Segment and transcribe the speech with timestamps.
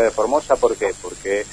[0.00, 0.56] ciudad de Formosa.
[0.56, 0.94] ¿Por qué?
[1.00, 1.44] Porque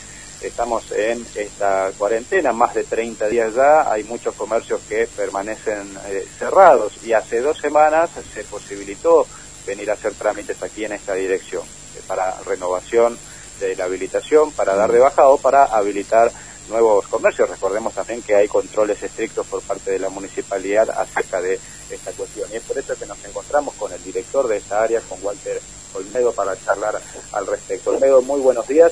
[0.41, 6.25] estamos en esta cuarentena, más de 30 días ya, hay muchos comercios que permanecen eh,
[6.37, 9.25] cerrados y hace dos semanas se posibilitó
[9.65, 13.17] venir a hacer trámites aquí en esta dirección eh, para renovación
[13.59, 16.31] de la habilitación, para dar de baja o para habilitar
[16.69, 17.49] nuevos comercios.
[17.49, 21.59] Recordemos también que hay controles estrictos por parte de la municipalidad acerca de
[21.89, 22.49] esta cuestión.
[22.51, 25.61] Y es por eso que nos encontramos con el director de esta área, con Walter
[25.93, 27.01] Olmedo, para charlar
[27.31, 27.91] al respecto.
[27.91, 28.91] Olmedo, muy buenos días.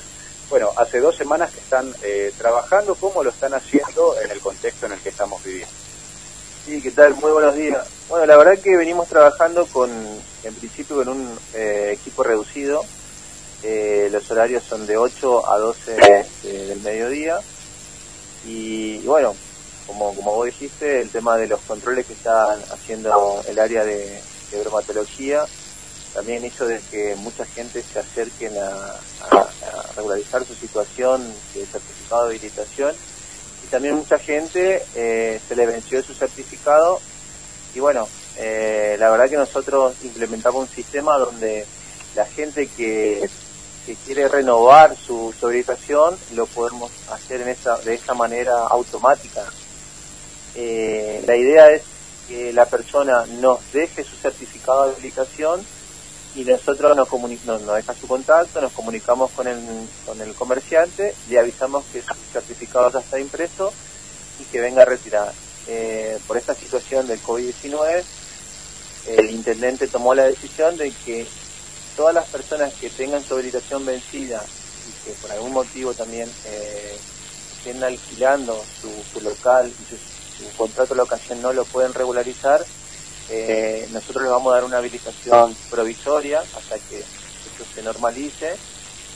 [0.50, 4.86] Bueno, hace dos semanas que están eh, trabajando, ¿cómo lo están haciendo en el contexto
[4.86, 5.74] en el que estamos viviendo?
[6.66, 7.16] Sí, ¿qué tal?
[7.16, 7.86] Muy buenos días.
[8.10, 12.84] Bueno, la verdad que venimos trabajando con, en principio, con un eh, equipo reducido.
[13.64, 17.40] Eh, los horarios son de 8 a 12 del mediodía.
[18.46, 19.36] Y, bueno,
[19.88, 24.22] como, como vos dijiste, el tema de los controles que están haciendo el área de,
[24.52, 24.64] de
[26.16, 28.96] también hizo de que mucha gente se acerquen a,
[29.98, 31.22] regularizar su situación
[31.54, 32.96] de certificado de habilitación.
[33.66, 37.02] Y también mucha gente eh, se le venció su certificado.
[37.74, 41.66] Y bueno, eh, la verdad que nosotros implementamos un sistema donde
[42.16, 43.30] la gente que,
[43.94, 49.44] quiere renovar su, habilitación lo podemos hacer de esa manera automática.
[50.56, 51.84] Eh, la idea es
[52.28, 55.64] que la persona nos deje su certificado de habilitación
[56.36, 57.12] y nosotros nos,
[57.46, 59.60] nos, nos deja su contacto, nos comunicamos con el,
[60.06, 63.72] con el comerciante, le avisamos que su certificado ya está impreso
[64.40, 65.32] y que venga a retirar.
[65.68, 68.04] Eh, por esta situación del COVID-19,
[69.08, 71.26] el intendente tomó la decisión de que
[71.96, 74.44] todas las personas que tengan su habilitación vencida
[74.88, 76.98] y que por algún motivo también eh,
[77.58, 82.66] estén alquilando su, local y su, su contrato de locación no lo pueden regularizar,
[83.30, 88.56] eh, nosotros les vamos a dar una habilitación provisoria hasta que esto se normalice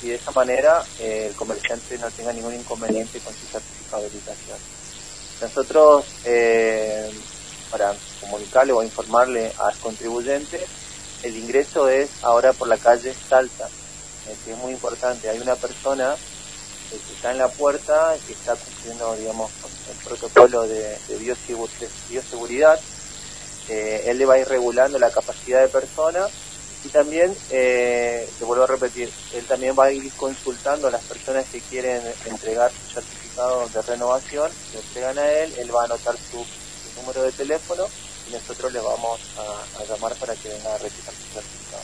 [0.02, 4.08] y de esa manera eh, el comerciante no tenga ningún inconveniente con su certificado de
[4.08, 4.58] habilitación.
[5.42, 7.12] Nosotros, eh,
[7.70, 10.66] para comunicarle o informarle al contribuyente,
[11.24, 13.70] el ingreso es ahora por la calle Salta,
[14.46, 15.30] que es muy importante.
[15.30, 16.16] Hay una persona
[16.90, 19.52] que está en la puerta, que está cumpliendo, digamos,
[19.90, 20.98] el protocolo de,
[22.10, 22.80] bioseguridad
[23.70, 26.28] eh, él le va a ir regulando la capacidad de persona
[26.84, 31.04] y también, eh, te vuelvo a repetir, él también va a ir consultando a las
[31.04, 35.86] personas que quieren entregar su certificado de renovación, lo entregan a él, él va a
[35.86, 36.44] anotar su,
[37.00, 37.86] número de teléfono
[38.32, 41.84] nosotros le vamos a, llamar para que venga a retirar su certificado.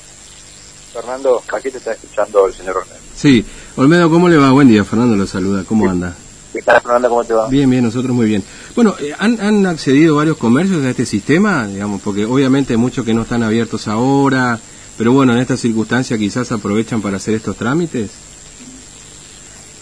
[0.94, 3.00] Fernando, aquí te está escuchando el señor Olmedo.
[3.16, 3.46] Sí,
[3.76, 4.52] Olmedo, ¿cómo le va?
[4.52, 6.16] Buen día, Fernando lo saluda, ¿cómo anda?
[6.54, 7.10] ¿Qué tal, Fernando?
[7.10, 7.50] ¿Cómo te va?
[7.50, 8.44] Bien, bien, nosotros muy bien.
[8.76, 11.68] Bueno, eh, ¿han, accedido varios comercios a este sistema?
[11.68, 14.58] Digamos, porque obviamente hay muchos que no están abiertos ahora,
[14.98, 18.12] pero bueno, en esta circunstancia quizás aprovechan para hacer estos trámites.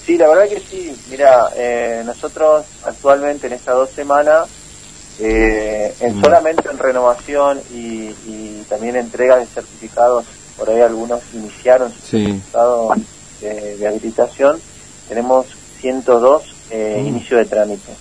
[0.03, 0.96] Sí, la verdad que sí.
[1.12, 4.50] Mira, eh, nosotros actualmente en estas dos semanas,
[5.19, 6.22] eh, en mm.
[6.22, 8.09] solamente en renovación y,
[8.69, 10.25] también entrega de certificados,
[10.57, 12.90] por ahí algunos iniciaron su certificado
[13.40, 14.59] de, de habilitación,
[15.07, 15.46] tenemos
[15.81, 17.07] 102 eh, mm.
[17.07, 17.91] inicio de trámite.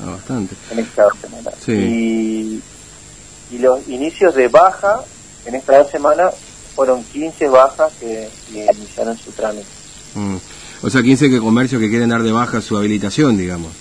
[0.00, 0.54] Ah, bastante.
[0.70, 1.54] En esta dos semanas.
[1.68, 2.62] Y,
[3.58, 5.02] los inicios de baja
[5.46, 6.34] en estas dos semanas
[6.74, 9.66] fueron 15 bajas que, iniciaron su trámite.
[10.14, 10.36] Mm.
[10.82, 13.72] O sea, 15 que comercios que quieren dar de baja su habilitación, digamos.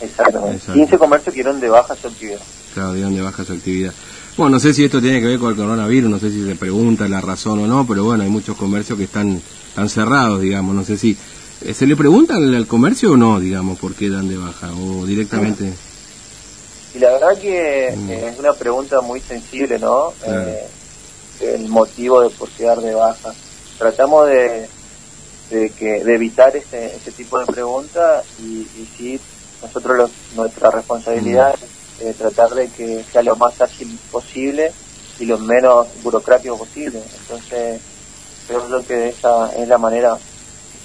[0.00, 0.72] Exactamente.
[0.72, 2.40] 15 comercios que dieron de baja su actividad.
[2.74, 3.92] Claro, dieron de baja su actividad.
[4.36, 6.56] Bueno, no sé si esto tiene que ver con el coronavirus, no sé si se
[6.56, 10.74] pregunta la razón o no, pero bueno, hay muchos comercios que están, están cerrados, digamos.
[10.74, 11.16] No sé si
[11.64, 15.06] eh, ¿Se le pregunta al, comercio o no, digamos, por qué dan de baja o
[15.06, 15.72] directamente?
[16.94, 18.10] Y la verdad que mm.
[18.10, 20.12] es una pregunta muy sensible, ¿no?
[20.26, 20.66] Eh,
[21.40, 23.32] el motivo de por qué dar de baja.
[23.78, 24.68] Tratamos de,
[25.50, 29.20] de, que, de evitar ese, ese tipo de preguntas y, y sí,
[29.62, 32.06] nosotros los, nuestra responsabilidad mm.
[32.06, 34.72] es tratar de que sea lo más ágil posible
[35.18, 37.00] y lo menos burocrático posible.
[37.22, 37.80] Entonces,
[38.46, 40.18] creo que esa es la manera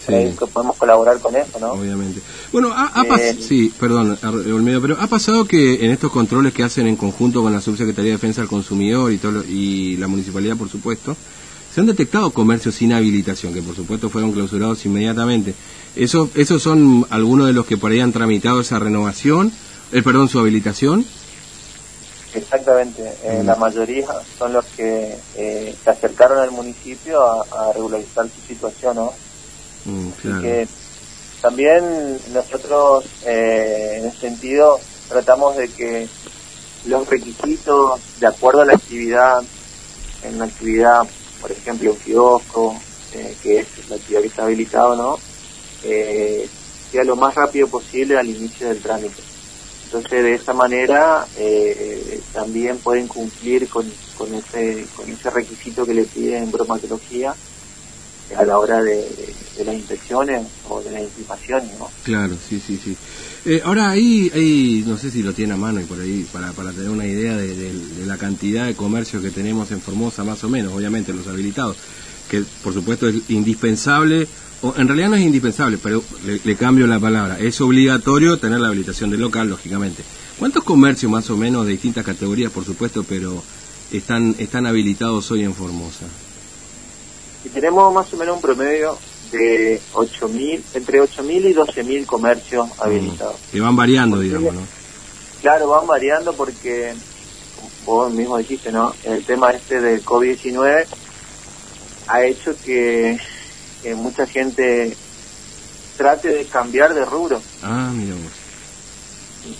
[0.08, 1.74] que podemos colaborar con eso, ¿no?
[1.74, 2.22] Obviamente.
[2.52, 6.88] Bueno, ha, eh, sí, perdón, Olmedo, pero ha pasado que en estos controles que hacen
[6.88, 10.70] en conjunto con la Subsecretaría de Defensa del Consumidor y, todo y la Municipalidad, por
[10.70, 11.16] supuesto,
[11.80, 15.56] se han detectado comercios sin habilitación, que por supuesto fueron clausurados inmediatamente.
[15.96, 19.54] ¿Esos esos son algunos de los que por ahí han tramitado esa renovación,
[19.94, 21.06] el eh, perdón, su habilitación?
[22.34, 23.46] Exactamente, eh, mm.
[23.46, 29.14] la mayoría son los que se acercaron al municipio a, a regularizar su situación, ¿no?
[29.86, 30.68] Mm, que
[31.42, 36.10] también nosotros eh, en ese sentido tratamos de que
[36.88, 39.42] los requisitos de acuerdo a la actividad,
[40.24, 41.08] en una actividad,
[41.42, 42.80] por ejemplo, un kiosco,
[43.14, 45.18] eh, que es la actividad que está habilitada no,
[45.84, 46.48] eh,
[46.92, 49.22] sea lo más rápido posible al inicio del trámite.
[49.86, 55.96] Entonces, de esa manera eh, también pueden cumplir con, con, ese, con ese requisito que
[55.96, 57.34] le piden bromatología
[58.38, 59.06] a la hora de,
[59.66, 61.90] las inspecciones o de las intimaciones, ¿no?
[62.04, 62.96] Claro, sí, sí, sí.
[63.46, 66.52] Eh, ahora ahí, ahí, no sé si lo tiene a mano y por ahí, para,
[66.54, 67.74] para tener una idea de,
[68.06, 71.78] la cantidad de comercio que tenemos en Formosa, más o menos, obviamente los habilitados,
[72.30, 74.28] que por supuesto es indispensable,
[74.62, 78.68] o en realidad no es indispensable, pero le, cambio la palabra, es obligatorio tener la
[78.68, 80.04] habilitación del local, lógicamente.
[80.38, 83.44] ¿Cuántos comercios más o menos de distintas categorías, por supuesto, pero
[83.92, 86.06] están, están habilitados hoy en Formosa?
[87.44, 88.98] Y tenemos más o menos un promedio
[89.32, 92.82] de 8.000, entre 8.000 y 12.000 comercios mm.
[92.82, 93.36] habilitados.
[93.52, 94.62] Que van variando, digamos, ¿no?
[95.42, 96.94] Claro, van variando porque,
[97.86, 98.94] vos mismo dijiste, ¿no?
[99.04, 100.86] El tema este del COVID-19
[102.08, 103.20] ha hecho que,
[103.96, 104.96] mucha gente
[105.96, 107.42] trate de cambiar de rubro.
[107.64, 108.16] Ah, mira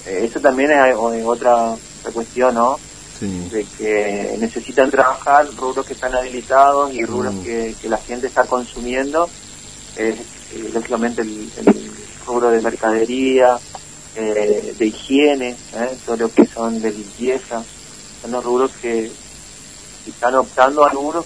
[0.06, 2.78] eh, Eso también es otra, otra cuestión, ¿no?
[3.20, 7.44] De que necesitan trabajar rubros que están habilitados y rubros mm.
[7.44, 9.30] que, la gente está consumiendo,
[9.98, 10.16] eh,
[10.74, 11.50] lógicamente el,
[12.26, 13.60] rubro de mercadería,
[14.16, 17.64] eh, de higiene, eh, todo lo que son de limpieza,
[18.22, 19.12] son los rubros que
[20.08, 21.26] están optando a rubros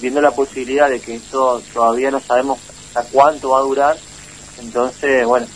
[0.00, 2.58] viendo la posibilidad de que esto todavía no sabemos
[2.88, 3.98] hasta cuánto va a durar,
[4.60, 5.46] entonces, bueno,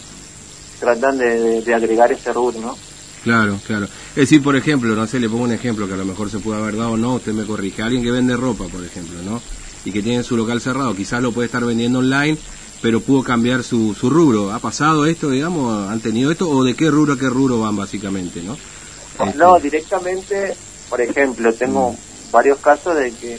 [0.81, 2.94] tratan de, de agregar ese rubro, ¿no?
[3.25, 3.87] Claro, claro.
[3.87, 6.39] Es decir, por ejemplo, no sé, le pongo un ejemplo que a lo mejor se
[6.39, 7.83] puede haber dado o no, usted me corrige.
[7.83, 9.41] Alguien que vende ropa, por ejemplo, ¿no?
[9.87, 12.37] Y que tiene su local cerrado, quizás lo puede estar vendiendo online,
[12.83, 14.53] pero pudo cambiar su, su rubro.
[14.53, 15.91] ¿Ha pasado esto, digamos?
[15.91, 16.51] ¿Han tenido esto?
[16.51, 18.59] ¿O de qué rubro a qué rubro van, básicamente, no?
[19.37, 19.71] No, este.
[19.71, 20.55] directamente,
[20.91, 22.31] por ejemplo, tengo mm.
[22.31, 23.39] varios casos de que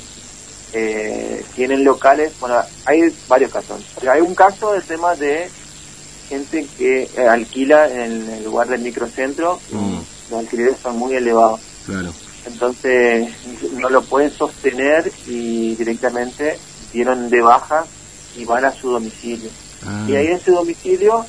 [0.73, 3.83] eh, tienen locales, bueno, hay varios casos.
[4.11, 5.47] Hay un caso del tema de
[6.27, 9.99] gente que eh, alquila en el lugar del microcentro, mm.
[10.31, 11.59] los alquileres son muy elevados.
[12.45, 13.29] Entonces
[13.73, 16.59] no lo pueden sostener y directamente
[16.93, 17.85] dieron de baja
[18.37, 19.49] y van a su domicilio.
[19.85, 20.05] Ah.
[20.07, 21.25] Y ahí en su domicilio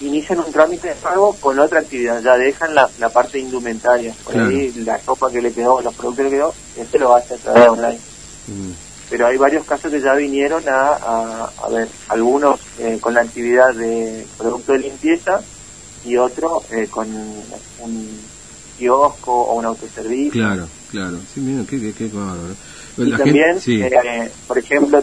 [0.00, 4.72] inician un trámite de pago con otra actividad, ya dejan la, parte indumentaria, por ahí
[4.84, 7.68] la ropa que le quedó, los productos que le quedó, este lo hace a través
[7.68, 7.98] online.
[8.46, 13.22] Mm pero hay varios casos que ya vinieron a, a, ver, algunos eh, con la
[13.22, 15.40] actividad de producto de limpieza
[16.04, 18.20] y otro eh, con un
[18.78, 20.32] kiosco o un autoservicio.
[20.32, 22.10] Claro, claro, sí, mira, qué, qué, qué
[22.98, 25.02] Y también, eh, por ejemplo,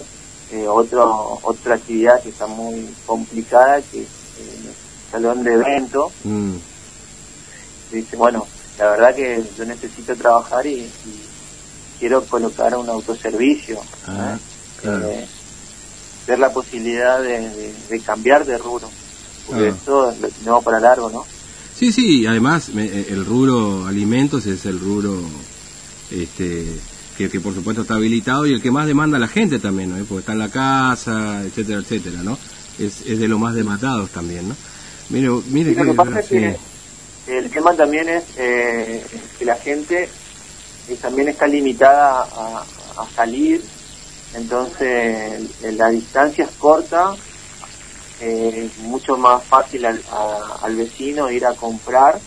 [0.67, 4.07] otro, otra actividad que está muy complicada, que es
[4.39, 6.11] el salón de evento.
[6.23, 6.53] Mm.
[7.91, 8.45] Dice, bueno,
[8.77, 10.89] la verdad que yo necesito trabajar y
[11.99, 13.79] quiero colocar un autoservicio.
[14.07, 14.37] Ah,
[14.83, 15.25] eh,
[16.27, 18.89] ver la posibilidad de, cambiar de rubro.
[19.47, 19.69] Porque ah.
[19.69, 20.13] esto
[20.45, 21.25] no para largo, ¿no?
[21.77, 25.19] Sí, sí, además eh, el rubro alimentos es el rubro
[26.09, 26.65] este,
[27.17, 30.03] que, por supuesto está habilitado y el que más demanda la gente también, ¿no?
[30.05, 32.37] Porque está en la casa, etcétera, etcétera, ¿no?
[32.79, 34.55] Es, es de lo más dematados también, ¿no?
[35.09, 36.57] Mire, mire lo que pasa es que
[37.27, 39.03] el tema también es eh,
[39.37, 40.09] que la gente
[41.01, 42.65] también está limitada a,
[43.13, 43.61] salir,
[44.33, 47.13] entonces la distancia es corta,
[48.21, 50.01] eh, es mucho más fácil al,
[50.61, 52.19] al vecino ir a comprar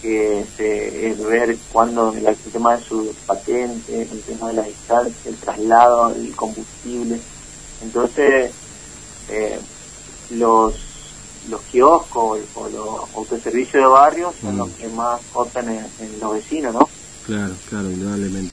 [0.00, 5.36] que este, ver cuándo el, tema de su patente, el tema de la distancia, el
[5.36, 7.18] traslado, el combustible.
[7.82, 8.52] Entonces,
[9.28, 9.58] eh,
[10.30, 10.74] los
[11.48, 14.72] los kioscos o los autoservicios de barrio son los mm.
[14.72, 15.20] que más
[15.56, 16.88] en, en los vecinos, ¿no?
[17.28, 18.46] Claro, claro, indudablemente.